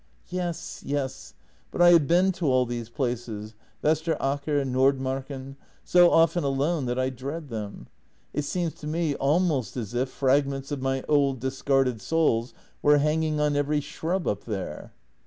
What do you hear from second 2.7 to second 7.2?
places— Vester Aker, Nordmarken— so often alone that I